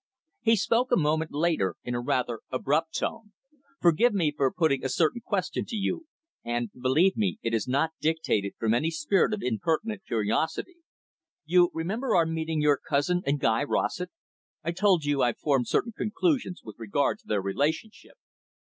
[0.41, 3.33] He spoke a moment after, in a rather abrupt tone.
[3.79, 6.07] "Forgive me for putting a certain question to you,
[6.43, 10.77] and, believe me, it is not dictated from any spirit of impertinent curiosity.
[11.45, 14.09] You remember our meeting your cousin and Guy Rossett?
[14.63, 18.15] I told you I formed certain conclusions with regard to their relationship.